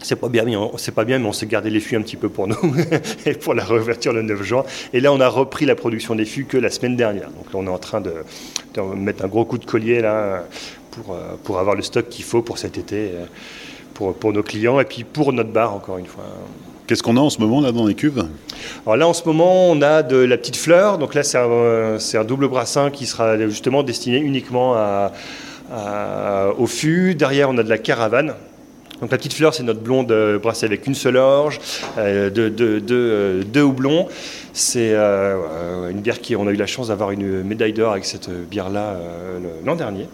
[0.00, 2.28] c'est pas bien, c'est pas bien, mais on s'est gardé les fûts un petit peu
[2.28, 2.56] pour nous
[3.26, 4.64] et pour la réouverture le 9 juin.
[4.92, 7.30] Et là, on a repris la production des fûts que la semaine dernière.
[7.30, 8.12] Donc là, on est en train de,
[8.94, 10.44] mettre un gros coup de collier là
[10.92, 13.10] pour, euh, pour avoir le stock qu'il faut pour cet été,
[13.98, 16.22] pour, pour nos clients et puis pour notre bar encore une fois.
[16.86, 18.24] Qu'est-ce qu'on a en ce moment là dans les cuves?
[18.86, 22.24] Alors là en ce moment on a de la petite fleur, donc là c'est un,
[22.24, 24.76] double brassin qui sera justement destiné uniquement
[26.56, 27.16] au fût.
[27.16, 28.34] Derrière on a de la caravane.
[29.00, 31.60] Donc la petite fleur c'est notre blonde euh, brassée avec une seule orge,
[31.98, 34.06] euh, deux, euh, deux, houblons.
[34.52, 38.30] C'est une bière qui on a eu la chance d'avoir une médaille d'or avec cette
[38.48, 38.96] bière là
[39.64, 40.06] l'an dernier.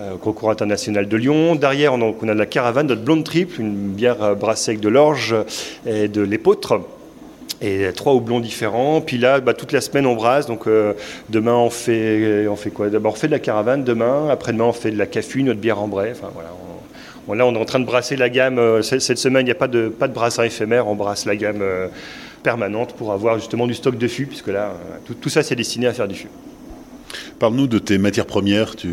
[0.00, 1.54] Euh, concours international de Lyon.
[1.54, 4.88] Derrière, on a, de la caravane, notre blonde triple, une bière euh, brassée avec de
[4.88, 5.36] l'orge
[5.86, 6.80] et de l'épeautre
[7.62, 9.00] et trois houblons différents.
[9.00, 10.46] Puis là, bah, toute la semaine, on brasse.
[10.46, 10.94] Donc euh,
[11.28, 12.90] demain, on fait, on fait quoi?
[12.90, 13.84] D'abord, on fait de la caravane.
[13.84, 16.10] Demain, après-demain, on fait de la café, notre bière en bray.
[16.10, 16.48] Enfin, voilà,
[17.28, 18.82] on, là, on est en train de brasser la gamme.
[18.82, 20.88] Cette semaine, il n'y a pas de, pas brassin éphémère.
[20.88, 21.62] On brasse la gamme
[22.42, 24.72] permanente pour avoir justement du stock de fût, puisque là,
[25.20, 26.28] tout ça, c'est destiné à faire du fût.
[27.38, 28.76] Parle-nous de tes matières premières.
[28.76, 28.88] Tu,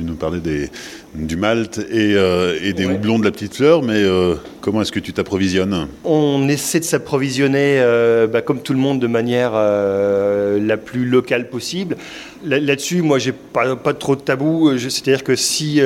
[0.00, 0.70] nous parlais des,
[1.14, 5.00] du malt et, euh, des houblons de la petite fleur, mais euh, comment est-ce que
[5.00, 5.88] tu t'approvisionnes?
[6.04, 11.48] On essaie de s'approvisionner, euh, bah, comme tout le monde, de manière la plus locale
[11.48, 11.96] possible.
[12.44, 14.76] Là-dessus, moi, j'ai pas, pas trop de tabou.
[14.78, 15.80] C'est-à-dire que si,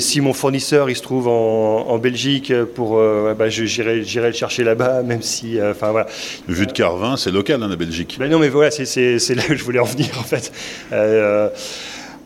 [0.00, 3.00] si mon fournisseur il se trouve en, Belgique, pour,
[3.38, 6.06] bah, j'irai le chercher là-bas, même si, enfin voilà.
[6.48, 8.16] Le jus de Carvin, c'est local, hein, la Belgique.
[8.18, 10.52] Ben non, mais voilà, c'est là que je voulais en venir en fait.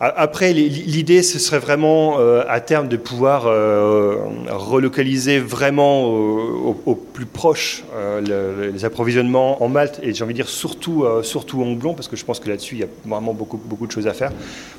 [0.01, 4.15] Après, l'idée, ce serait vraiment euh, à terme de pouvoir euh,
[4.49, 10.47] relocaliser vraiment au, plus proche euh, les approvisionnements en Malte et j'ai envie de dire
[10.47, 13.57] surtout, surtout en blond parce que je pense que là-dessus, il y a vraiment beaucoup,
[13.57, 14.31] beaucoup de choses à faire.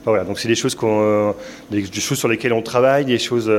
[0.06, 3.52] voilà, donc c'est des choses, sur lesquelles on travaille, des choses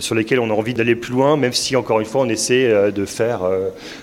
[0.00, 2.92] sur lesquelles on a envie d'aller plus loin, même si encore une fois, on essaie
[2.92, 3.40] de faire,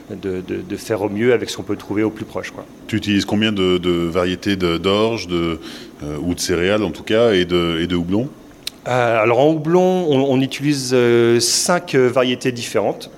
[0.09, 2.51] de, de, faire au mieux avec ce qu'on peut trouver au plus proche.
[2.87, 5.59] Tu utilises combien de, de variétés d'orge, de,
[6.03, 8.29] ou de céréales en tout cas, et de, et de houblon
[8.87, 13.11] euh, Alors en houblon, on, utilise euh, cinq variétés différentes.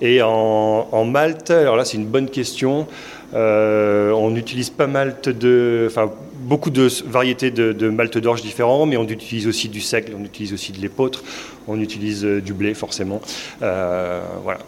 [0.00, 2.86] et en, en, Malte, alors là c'est une bonne question.
[3.32, 8.96] on utilise pas mal de, enfin beaucoup de variétés de, de malte d'orge différents, mais
[8.96, 11.22] on utilise aussi du seigle, on utilise aussi de l'épeautre,
[11.68, 13.20] on utilise du blé forcément.
[13.60, 14.60] voilà.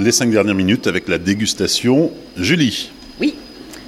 [0.00, 2.10] Les cinq dernières minutes avec la dégustation.
[2.36, 2.90] Julie.
[3.20, 3.34] Oui.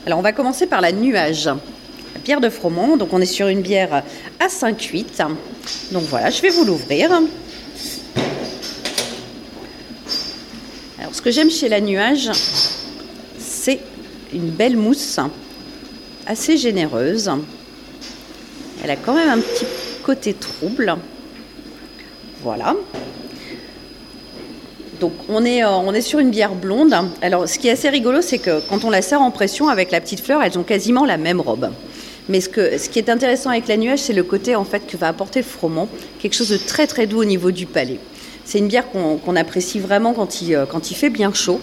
[0.07, 1.47] Alors on va commencer par la nuage.
[1.47, 2.97] La bière de Fromont.
[2.99, 4.03] Donc on est sur une bière
[4.39, 5.27] à 5,8.
[5.93, 7.11] Donc voilà, je vais vous l'ouvrir.
[10.99, 12.31] Alors ce que j'aime chez la nuage,
[13.39, 13.81] c'est
[14.35, 15.19] une belle mousse
[16.27, 17.31] assez généreuse.
[18.85, 19.65] Elle a quand même un petit
[20.03, 20.95] côté trouble.
[22.43, 22.75] Voilà.
[25.03, 26.95] Donc on est, euh, on est sur une bière blonde.
[27.23, 29.91] Alors ce qui est assez rigolo, c'est que quand on la sert en pression avec
[29.91, 31.71] la petite fleur, elles ont quasiment la même robe.
[32.29, 34.87] Mais ce, que, ce qui est intéressant avec la nuage, c'est le côté en fait
[34.87, 35.89] que va apporter le froment,
[36.21, 37.99] quelque chose de très très doux au niveau du palais.
[38.45, 41.61] C'est une bière qu'on apprécie vraiment quand il, euh, quand il fait bien chaud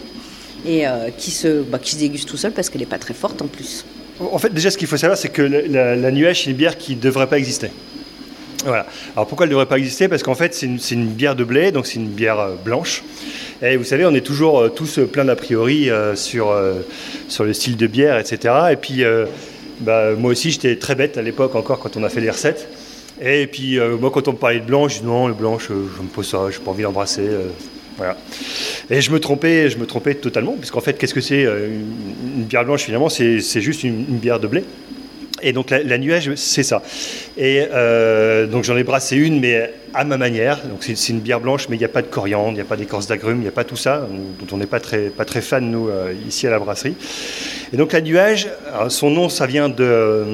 [0.65, 3.13] et euh, qui, se, bah, qui se déguste tout seul parce qu'elle n'est pas très
[3.13, 3.85] forte en plus.
[4.19, 6.97] En fait, déjà, ce qu'il faut savoir, c'est que la, nuage, c'est une bière qui
[6.97, 7.69] ne devrait pas exister.
[8.65, 8.85] Voilà.
[9.15, 10.07] Alors pourquoi elle ne devrait pas exister?
[10.07, 13.03] Parce qu'en fait, c'est une, bière de blé, donc c'est une bière euh, blanche.
[13.61, 16.55] Et vous savez, on est toujours euh, tous plein d'a priori euh, sur,
[17.27, 18.53] sur le style de bière, etc.
[18.71, 19.03] Et puis,
[19.79, 22.67] bah, moi aussi, j'étais très bête à l'époque encore quand on a fait les recettes.
[23.21, 26.01] Et puis, moi, quand on me parlait de blanche, je dis non, le blanche, je
[26.01, 27.27] me pose ça, je n'ai pas envie d'embrasser.
[27.97, 28.17] voilà.
[28.89, 32.63] Et je me trompais, je me trompais totalement, puisqu'en fait, qu'est-ce que c'est une, bière
[32.63, 34.63] blanche Finalement, c'est juste une bière de blé.
[35.41, 36.81] Et donc la, nuage, c'est ça.
[37.37, 40.65] Et euh, donc j'en ai brassé une, mais à ma manière.
[40.67, 42.65] Donc c'est une bière blanche, mais il n'y a pas de coriandre, il n'y a
[42.65, 44.07] pas d'écorce d'agrumes, il n'y a pas tout ça,
[44.39, 46.95] dont on n'est pas très, pas très fan, nous, euh, ici à la brasserie.
[47.71, 48.49] Et donc la nuage,
[48.89, 50.25] son nom, ça vient de,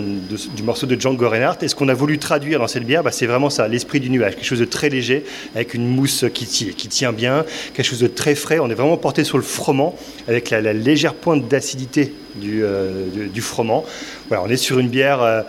[0.55, 1.57] du morceau de Django Reinhardt.
[1.63, 4.09] Et ce qu'on a voulu traduire dans cette bière, bah, c'est vraiment ça, l'esprit du
[4.09, 4.35] nuage.
[4.35, 6.45] Quelque chose de très léger, avec une mousse qui,
[6.87, 8.59] tient bien, quelque chose de très frais.
[8.59, 9.95] On est vraiment porté sur le froment,
[10.27, 13.85] avec la, légère pointe d'acidité du, euh, du, froment.
[14.29, 15.21] Voilà, on est sur une bière...
[15.21, 15.41] Euh,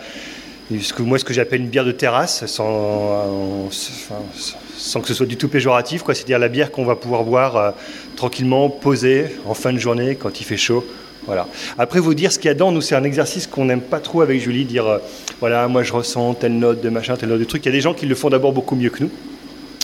[0.81, 5.25] ce que, moi, ce que j'appelle une bière de terrasse, sans, sans, que ce soit
[5.25, 7.71] du tout péjoratif, c'est-à-dire la bière qu'on va pouvoir boire euh,
[8.17, 10.85] tranquillement, posée, en fin de journée, quand il fait chaud.
[11.27, 11.45] Voilà.
[11.77, 13.99] Après, vous dire ce qu'il y a dedans, nous, c'est un exercice qu'on n'aime pas
[13.99, 14.97] trop avec Julie, dire euh,
[15.41, 17.65] voilà, moi je ressens telle note de machin, telle note de truc.
[17.65, 19.11] Il y a des gens qui le font d'abord beaucoup mieux que nous.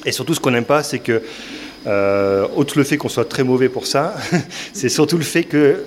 [0.05, 1.21] Et surtout, ce qu'on n'aime pas, c'est que,
[1.85, 4.15] euh, outre le fait qu'on soit très mauvais pour ça,
[4.73, 5.83] c'est surtout le fait que,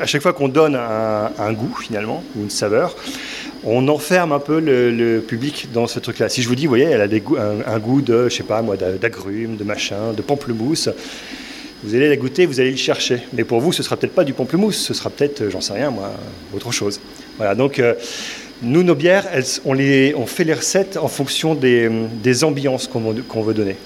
[0.00, 2.94] à chaque fois qu'on donne un, goût, finalement, ou une saveur,
[3.64, 6.28] on enferme un peu le, public dans ce truc-là.
[6.28, 8.44] Si je vous dis, vous voyez, elle a des un, un, goût de, je sais
[8.44, 10.88] pas moi, d'agrumes, de machin, de pamplemousse,
[11.82, 13.22] vous allez la goûter, vous allez le chercher.
[13.32, 15.72] Mais pour vous, ce sera peut-être pas du pamplemousse, ce sera peut-être, euh, j'en sais
[15.72, 16.12] rien, moi,
[16.54, 17.00] autre chose.
[17.36, 17.94] Voilà, donc euh,
[18.62, 19.26] nous, nos bières,
[19.64, 21.90] on, les, on fait les recettes en fonction des,
[22.22, 23.76] des ambiances qu'on veut donner.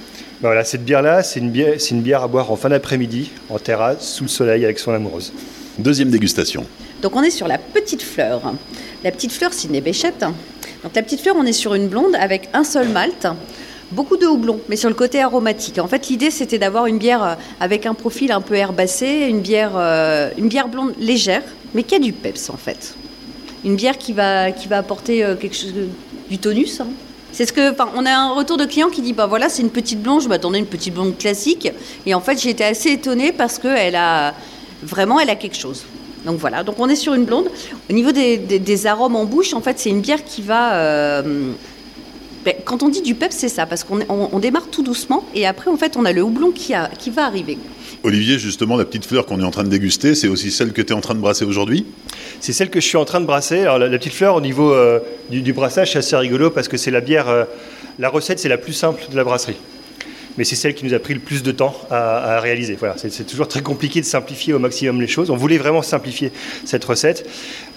[0.40, 3.58] Ben voilà, cette bière-là, c'est une bière, une bière à boire en fin d'après-midi, en
[3.58, 5.32] terrasse, sous le soleil, avec son amoureuse.
[5.78, 6.66] Deuxième dégustation.
[7.02, 8.52] Donc on est sur la petite fleur.
[9.04, 10.20] La petite fleur, c'est une ébéchette.
[10.82, 13.26] Donc la petite fleur, on est sur une blonde avec un seul malt
[13.94, 15.78] beaucoup de houblon, mais sur le côté aromatique.
[15.78, 19.40] En fait, l'idée, c'était d'avoir une bière euh, avec un profil un peu herbacé, une
[19.40, 21.42] bière, euh, une bière blonde légère,
[21.74, 22.94] mais qui a du peps, en fait.
[23.64, 25.72] Une bière qui va, qui va apporter euh, quelque chose
[26.28, 26.80] du tonus.
[26.80, 26.88] Hein.
[27.32, 29.70] C'est ce que, on a un retour de client qui dit, bah voilà, c'est une
[29.70, 31.70] petite blonde, je m'attendais à une petite blonde classique,
[32.06, 34.34] et en fait, j'ai été assez étonnée parce qu'elle a
[34.82, 35.84] vraiment, elle a quelque chose.
[36.26, 37.48] Donc voilà, donc on est sur une blonde.
[37.90, 41.22] Au niveau des, arômes en bouche, en fait, c'est une bière qui va
[42.44, 45.70] ben, quand on dit du pep, c'est ça, parce qu'on démarre tout doucement et après,
[45.70, 46.72] en fait, on a le houblon qui,
[47.10, 47.56] va arriver.
[48.02, 50.82] Olivier, justement, la petite fleur qu'on est en train de déguster, c'est aussi celle que
[50.82, 51.86] tu es en train de brasser aujourd'hui?
[52.40, 53.60] C'est celle que je suis en train de brasser.
[53.60, 56.90] Alors, la, petite fleur, au niveau euh, du, brassage, c'est assez rigolo parce que c'est
[56.90, 57.44] la bière, euh,
[57.98, 59.56] la recette, c'est la plus simple de la brasserie.
[60.36, 62.74] Mais c'est celle qui nous a pris le plus de temps à, réaliser.
[62.74, 65.30] Voilà, c'est toujours très compliqué de simplifier au maximum les choses.
[65.30, 66.32] On voulait vraiment simplifier
[66.64, 67.24] cette recette,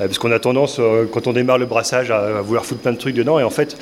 [0.02, 0.82] euh, parce qu'on a tendance,
[1.14, 3.40] quand on démarre le brassage, à, à, vouloir foutre plein de trucs dedans.
[3.40, 3.78] Et en fait,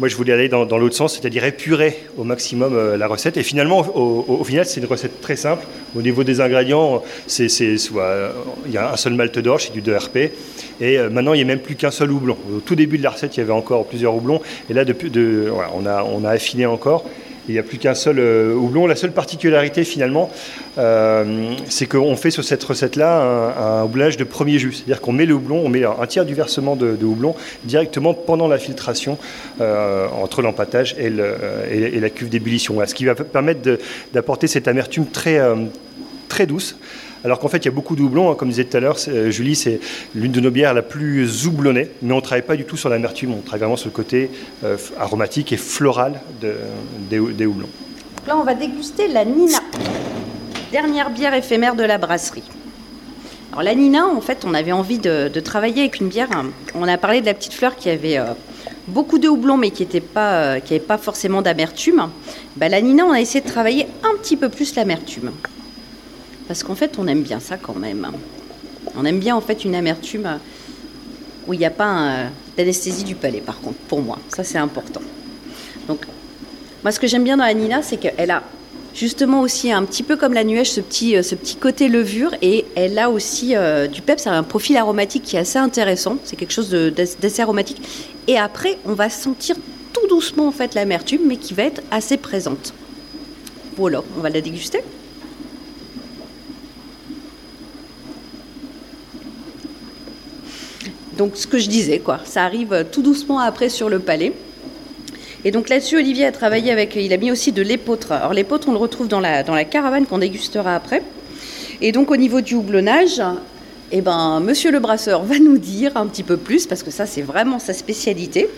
[0.00, 3.36] Moi, je voulais aller dans, l'autre sens, c'est-à-dire épurer au maximum euh, la recette.
[3.36, 5.64] Et finalement, au, final, c'est une recette très simple.
[5.96, 8.32] Au niveau des ingrédients, c'est, soit,
[8.66, 10.30] il y a un seul malt d'orge, c'est du 2RP.
[10.80, 12.36] Et euh, maintenant, il n'y a même plus qu'un seul houblon.
[12.52, 14.40] Au tout début de la recette, il y avait encore plusieurs houblons.
[14.68, 14.84] Et là,
[15.74, 17.04] on, a, on a affiné encore.
[17.48, 18.86] Il n'y a plus qu'un seul euh, houblon.
[18.86, 20.30] La seule particularité finalement,
[20.78, 24.72] euh, c'est qu'on fait sur cette recette-là un, houblage de premier jus.
[24.72, 28.48] C'est-à-dire qu'on met le houblon, on met un tiers du versement de, houblon directement pendant
[28.48, 29.18] la filtration
[29.60, 32.78] euh, entre l'empattage et, et, la cuve d'ébullition.
[32.86, 33.78] Ce qui va permettre
[34.12, 35.38] d'apporter cette amertume très,
[36.34, 36.76] très douce
[37.24, 38.30] alors qu'en fait, il y a beaucoup de houblons.
[38.30, 38.34] Hein.
[38.34, 39.80] comme disait tout à l'heure, euh, Julie, c'est
[40.14, 42.90] l'une de nos bières la plus houblonnée, mais on ne travaille pas du tout sur
[42.90, 44.30] l'amertume, on travaille vraiment sur le côté
[44.62, 47.68] euh, aromatique et floral des, houblons.
[48.26, 49.60] Là, on va déguster la Nina,
[50.70, 52.42] dernière bière éphémère de la brasserie.
[53.52, 56.28] Alors la Nina, en fait, on avait envie de, travailler avec une bière.
[56.32, 56.46] Hein.
[56.74, 58.34] On a parlé de la petite fleur qui avait euh,
[58.88, 62.10] beaucoup de houblon, mais qui n'avait pas, pas forcément d'amertume.
[62.56, 65.30] Bah, la Nina, on a essayé de travailler un petit peu plus l'amertume.
[66.48, 68.06] Parce qu'en fait, on aime bien ça quand même.
[68.96, 70.38] On aime bien en fait une amertume
[71.46, 72.26] où il n'y a pas
[72.56, 74.18] d'anesthésie du palais, par contre, pour moi.
[74.28, 75.02] Ça, c'est important.
[75.88, 76.00] Donc,
[76.82, 78.42] moi, ce que j'aime bien dans la Nina, c'est qu'elle a
[78.94, 82.34] justement aussi un petit peu comme la nuage, ce petit, euh, ce petit côté levure,
[82.42, 86.16] et elle a aussi euh, du peps, un profil aromatique qui est assez intéressant.
[86.24, 87.82] C'est quelque chose d'assez aromatique.
[88.28, 89.56] Et après, on va sentir
[89.92, 92.72] tout doucement en fait l'amertume, mais qui va être assez présente.
[93.76, 94.80] Voilà, on va la déguster.
[101.16, 104.32] Donc ce que je disais, quoi, ça arrive tout doucement après sur le palais.
[105.44, 108.12] Et donc là-dessus, Olivier a travaillé avec, il a mis aussi de l'épeautre.
[108.12, 111.02] Alors l'épeautre, on le retrouve dans la, dans la caravane qu'on dégustera après.
[111.80, 113.20] Et donc au niveau du houblonnage,
[113.92, 117.04] eh ben, monsieur le brasseur va nous dire un petit peu plus, parce que ça,
[117.04, 118.48] c'est vraiment sa spécialité.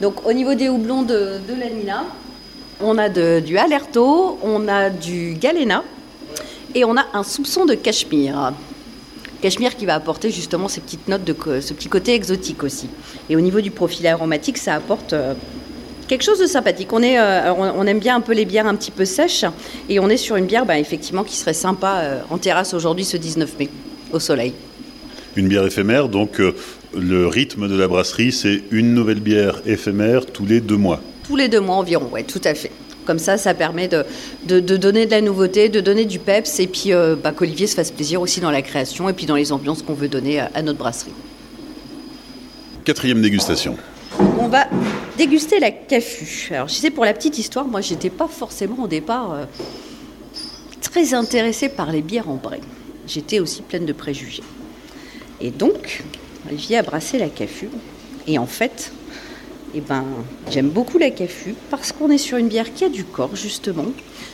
[0.00, 2.04] Donc au niveau des houblons de, de la Nina,
[2.80, 5.84] on a du Alerto, on a du Galena,
[6.74, 8.52] et on a un soupçon de Cachemire.
[9.40, 12.88] Cachemire qui va apporter justement ces petites notes de ce petit côté exotique aussi.
[13.28, 15.34] Et au niveau du profil aromatique, ça apporte euh,
[16.08, 16.92] quelque chose de sympathique.
[16.92, 19.44] On, est, euh, on, aime bien un peu les bières un petit peu sèches
[19.88, 23.04] et on est sur une bière bah, effectivement qui serait sympa euh, en terrasse aujourd'hui
[23.04, 23.68] ce 19 mai
[24.12, 24.54] au soleil.
[25.36, 26.40] Une bière éphémère, donc
[26.96, 31.00] le rythme de la brasserie, c'est une nouvelle bière éphémère tous les deux mois.
[31.26, 32.70] Tous les deux mois environ, oui, tout à fait.
[33.04, 34.04] Comme ça, ça permet de,
[34.46, 37.74] de, donner de la nouveauté, de donner du peps, et puis euh, bah, qu'Olivier se
[37.74, 40.62] fasse plaisir aussi dans la création et puis dans les ambiances qu'on veut donner à,
[40.62, 41.12] notre brasserie.
[42.84, 43.76] Quatrième dégustation.
[44.38, 44.68] On va
[45.18, 46.54] déguster la CAFU.
[46.54, 49.44] Alors, je sais, pour la petite histoire, moi, j'étais pas forcément au départ euh,
[50.80, 52.60] très intéressée par les bières en bray.
[53.06, 54.44] J'étais aussi pleine de préjugés.
[55.40, 56.02] Et donc,
[56.48, 57.68] Olivier a brassé la CAFU.
[58.26, 58.92] Et en fait,
[59.76, 60.04] eh ben,
[60.50, 63.86] j'aime beaucoup la CAFU parce qu'on est sur une bière qui a du corps, justement.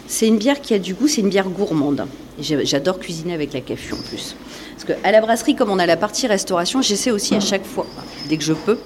[0.06, 2.06] C'est une bière qui a du goût, c'est une bière gourmande.
[2.38, 4.36] J'adore cuisiner avec la CAFU en plus.
[4.74, 7.86] Parce qu'à la brasserie, comme on a la partie restauration, j'essaie aussi à chaque fois,
[8.28, 8.78] dès que je peux,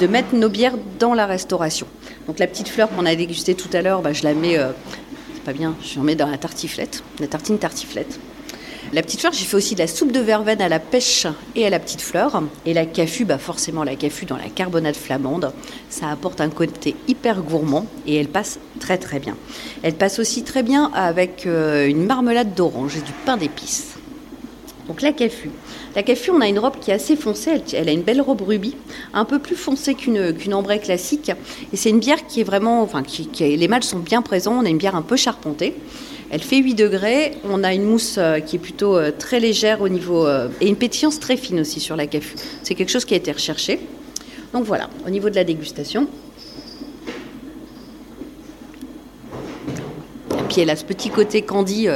[0.00, 1.86] de mettre nos bières dans la restauration.
[2.26, 4.72] Donc la petite fleur qu'on a dégustée tout à l'heure, bah, je la mets, euh,
[5.34, 8.18] c'est pas bien, je la mets dans la tartiflette, la tartine tartiflette.
[8.94, 11.26] La petite fleur, j'ai fait aussi de la soupe de verveine à la pêche
[11.56, 12.42] et à la petite fleur.
[12.66, 15.54] Et la caffu, bah forcément la caffu dans la carbonade flamande,
[15.88, 19.34] ça apporte un côté hyper gourmand et elle passe très très bien.
[19.82, 23.94] Elle passe aussi très bien avec euh, une marmelade d'orange et du pain d'épices.
[24.88, 25.50] Donc la caffu.
[25.96, 28.42] La caffu, on a une robe qui est assez foncée, elle, a une belle robe
[28.42, 28.76] rubis,
[29.14, 31.32] un peu plus foncée qu'une qu'une classique.
[31.72, 33.02] Et c'est une bière qui est vraiment, enfin,
[33.40, 35.76] les mâles sont bien présents, on a une bière un peu charpentée.
[36.32, 37.32] Elle fait 8 degrés.
[37.44, 40.26] On a une mousse euh, qui est plutôt euh, très légère au niveau.
[40.26, 42.36] Euh, et une pétillance très fine aussi sur la CAFU.
[42.62, 43.78] C'est quelque chose qui a été recherché.
[44.54, 46.08] Donc voilà, au niveau de la dégustation.
[50.30, 51.86] Et puis elle a ce petit côté candy,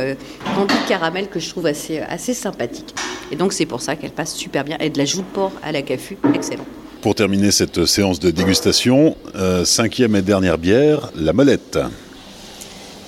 [0.54, 2.94] candy caramel que je trouve assez, assez sympathique.
[3.32, 4.76] Et donc c'est pour ça qu'elle passe super bien.
[4.80, 6.66] Et de la joue de porc à la CAFU, excellent.
[7.00, 9.16] Pour terminer cette séance de dégustation,
[9.64, 11.78] cinquième et dernière bière, la molette.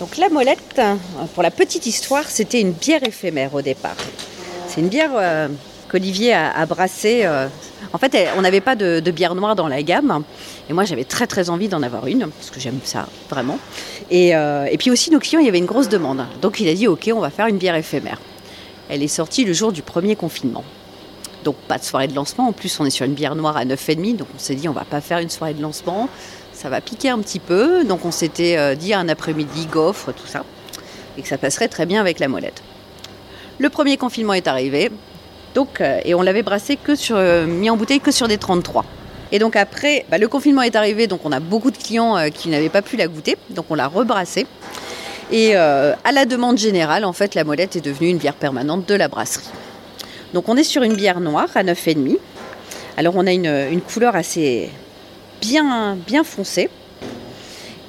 [0.00, 0.80] Donc la molette,
[1.34, 3.96] pour la petite histoire, c'était une bière éphémère au départ.
[4.68, 5.48] C'est une bière euh,
[5.88, 7.22] qu'Olivier a, brassée.
[7.24, 7.48] Euh,
[7.92, 10.22] en fait, on n'avait pas de, bière noire dans la gamme.
[10.70, 13.58] Et moi, j'avais très très envie d'en avoir une, parce que j'aime ça vraiment.
[14.08, 16.24] Et, euh, et, puis aussi, nos clients, il y avait une grosse demande.
[16.40, 18.20] Donc il a dit, OK, on va faire une bière éphémère.
[18.88, 20.64] Elle est sortie le jour du premier confinement.
[21.42, 22.48] Donc pas de soirée de lancement.
[22.48, 24.16] En plus, on est sur une bière noire à 9,5.
[24.16, 26.08] Donc on s'est dit, on va pas faire une soirée de lancement
[26.59, 27.85] ça va piquer un petit peu.
[27.85, 30.44] Donc on s'était euh, dit un après-midi, gaufre, tout ça.
[31.16, 32.62] Et que ça passerait très bien avec la molette.
[33.59, 34.90] Le premier confinement est arrivé.
[35.55, 38.38] Donc, euh, et on l'avait brassé que sur, euh, mis en bouteille que sur des
[38.38, 38.85] 33.
[39.31, 42.49] Et donc après, bah, le confinement est arrivé, donc on a beaucoup de clients qui
[42.49, 44.47] n'avaient pas pu la goûter, donc on l'a rebrassée.
[45.31, 48.94] Et à la demande générale, en fait, la molette est devenue une bière permanente de
[48.94, 49.51] la brasserie.
[50.33, 52.16] Donc on est sur une bière noire à 9,5.
[52.97, 54.71] Alors on a une couleur assez
[55.40, 56.70] bien, bien foncée.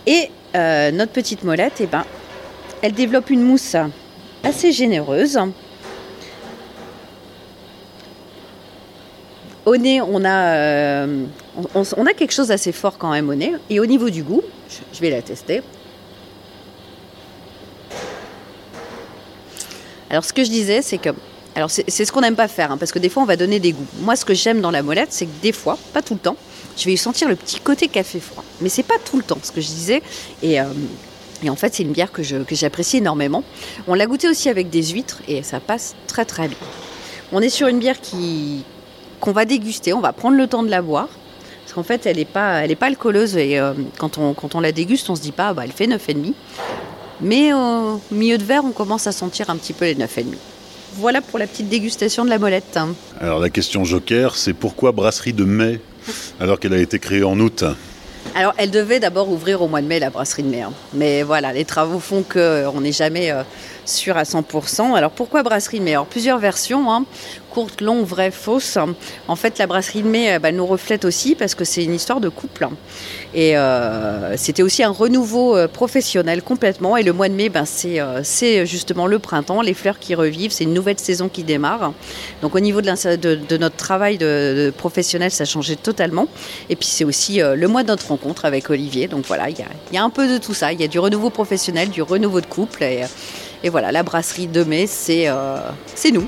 [0.08, 2.04] Et euh, notre petite molette, eh ben,
[2.82, 3.76] elle développe une mousse
[4.44, 5.40] assez généreuse.
[9.66, 11.26] Au nez, on a, euh,
[11.76, 13.54] on, a quelque chose d'assez fort quand même au nez.
[13.70, 14.42] Et au niveau du goût,
[14.94, 15.62] je- vais la tester.
[20.10, 21.10] Alors ce que je disais, c'est que...
[21.56, 23.36] Alors c'est c'est ce qu'on n'aime pas faire, hein, parce que des fois on va
[23.36, 23.86] donner des goûts.
[24.00, 26.38] Moi ce que j'aime dans la molette, c'est que des fois, pas tout le temps,
[26.80, 28.44] je vais sentir le petit côté café froid.
[28.62, 30.02] Mais c'est pas tout le temps, ce que je disais.
[30.42, 30.66] Et, euh,
[31.48, 33.44] en fait c'est une bière que j'apprécie énormément.
[33.88, 36.58] On l'a goûté aussi avec des huîtres et ça passe très très bien.
[37.32, 38.64] On est sur une bière qui
[39.20, 41.10] qu'on va déguster, on va prendre le temps de la boire.
[41.64, 45.16] Parce qu'en fait, elle n'est pas, pas alcooleuse et euh, quand, on, la déguste, on
[45.16, 46.34] se dit pas, bah, elle fait 9,5.
[47.22, 50.26] Mais au milieu de verre, on commence à sentir un petit peu les 9,5.
[50.96, 52.80] Voilà pour la petite dégustation de la molette.
[53.20, 55.80] Alors la question joker, c'est pourquoi brasserie de mai
[56.40, 57.64] alors qu'elle a été créée en août
[58.36, 60.72] Alors, elle devait d'abord ouvrir au mois de mai, la brasserie de hein.
[60.94, 63.44] Mais voilà, les travaux font qu'on n'est jamais euh,
[63.90, 64.96] sûr à 100%.
[64.96, 65.92] Alors, pourquoi brasserie de mai?
[65.92, 67.06] Alors, plusieurs versions, hein.
[67.50, 68.78] courte, longue, vraie, fausse.
[69.28, 71.94] En fait, la brasserie de mai, euh, bah, nous reflète aussi parce que c'est une
[71.94, 72.68] histoire de couple.
[73.34, 76.98] Et euh, c'était aussi un renouveau euh, professionnel complètement.
[76.98, 80.64] Et le mois de mai, ben, c'est justement le printemps, les fleurs qui revivent, c'est
[80.64, 81.94] une nouvelle saison qui démarre.
[82.42, 86.28] Donc au niveau de, notre travail de, professionnel, ça a changé totalement.
[86.70, 89.08] Et puis c'est aussi le mois de notre rencontre avec Olivier.
[89.08, 89.58] Donc voilà, il
[89.92, 90.72] y a, un peu de tout ça.
[90.72, 92.84] Il y a du renouveau professionnel, du renouveau de couple.
[93.64, 95.58] Et voilà, la brasserie de mai, c'est euh,
[96.12, 96.28] nous.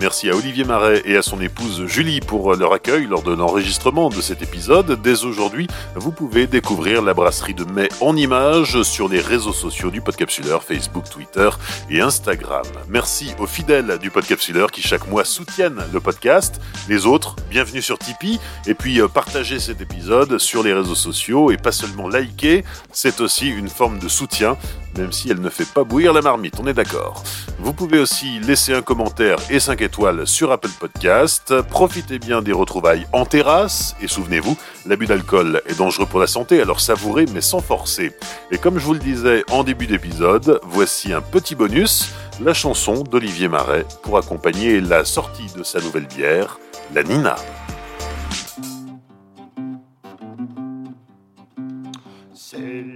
[0.00, 4.10] Merci à Olivier Marais et à son épouse Julie pour leur accueil lors de l'enregistrement
[4.10, 5.02] de cet épisode.
[5.02, 9.90] Dès aujourd'hui, vous pouvez découvrir la brasserie de mai en images sur les réseaux sociaux
[9.90, 11.50] du Podcapsuleur, Facebook, Twitter
[11.90, 12.62] et Instagram.
[12.88, 16.60] Merci aux fidèles du Podcapsuleur qui chaque mois soutiennent le podcast.
[16.88, 21.50] Les autres, bienvenue sur Tipeee et puis euh, partagez cet épisode sur les réseaux sociaux
[21.50, 24.56] et pas seulement liker, c'est aussi une forme de soutien
[24.98, 27.22] même si elle ne fait pas bouillir la marmite, on est d'accord.
[27.58, 31.62] Vous pouvez aussi laisser un commentaire et 5 étoiles sur Apple Podcast.
[31.62, 34.56] Profitez bien des retrouvailles en terrasse et souvenez-vous,
[34.86, 38.12] l'abus d'alcool est dangereux pour la santé, alors savourez mais sans forcer.
[38.50, 43.04] Et comme je vous le disais en début d'épisode, voici un petit bonus, la chanson
[43.04, 46.58] d'Olivier Marais pour accompagner la sortie de sa nouvelle bière,
[46.94, 47.36] la Nina.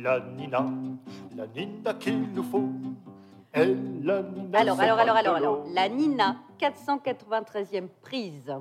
[0.03, 0.67] La Nina,
[1.37, 2.69] la Nina qu'il nous faut.
[3.55, 8.53] Et la Nina, Alors, alors, alors, alors, alors, la Nina, 493e prise.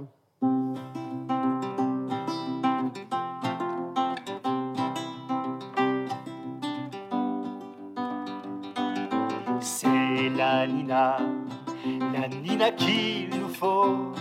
[9.62, 11.18] C'est la Nina,
[12.14, 14.12] la Nina qu'il nous faut.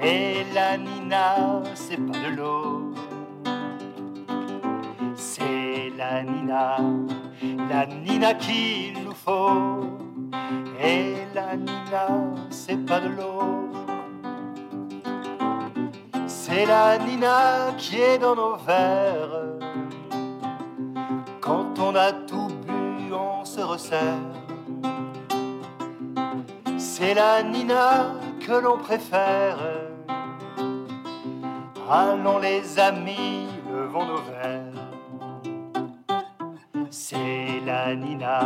[0.00, 2.89] Et la Nina, c'est pas de l'eau.
[6.00, 6.78] La Nina,
[7.68, 9.80] la Nina qu'il nous faut.
[10.82, 12.06] Et la Nina,
[12.48, 13.68] c'est pas de l'eau.
[16.26, 19.42] C'est la Nina qui est dans nos verres.
[21.40, 24.32] Quand on a tout bu, on se resserre.
[26.78, 29.58] C'est la Nina que l'on préfère.
[31.90, 34.39] Allons les amis, levons nos verres.
[37.90, 38.40] La Nina,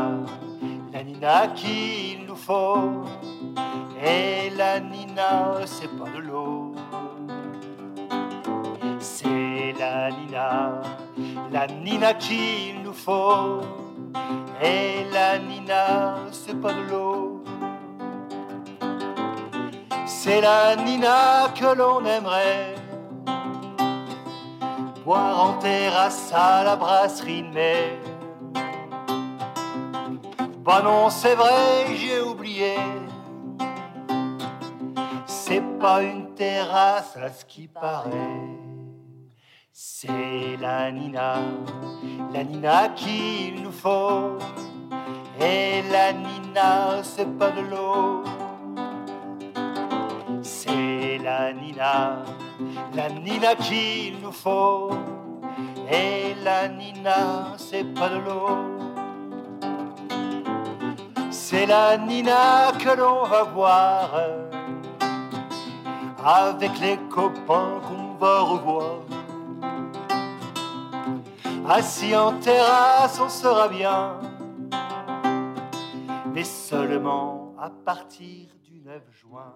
[0.91, 3.05] la Nina qu'il nous faut.
[4.03, 6.75] Et la Nina, c'est pas de l'eau.
[9.01, 10.81] C'est la Nina,
[11.53, 13.61] la Nina qu'il nous faut.
[14.63, 17.45] Et la Nina, c'est pas de l'eau.
[20.07, 22.77] C'est la Nina que l'on aimerait
[25.05, 28.14] boire en terrasse à la brasserie de mai.
[30.65, 32.77] Bah non, c'est vrai, j'ai oublié.
[35.27, 38.49] C'est pas une terrasse à ce qui paraît.
[39.71, 41.35] C'est la Nina,
[42.33, 44.39] la Nina qu'il nous faut.
[45.39, 48.25] Et la Nina, c'est pas de l'eau.
[50.41, 52.23] C'est la Nina,
[52.95, 54.89] la Nina qu'il nous faut.
[55.93, 58.84] Et la Nina, c'est pas de l'eau.
[61.47, 64.11] C'est la Nina que l'on va voir
[66.25, 69.01] avec les copains qu'on va revoir.
[71.69, 74.19] Assis en terrasse, on sera bien,
[76.33, 79.53] mais seulement à partir du 9 juin.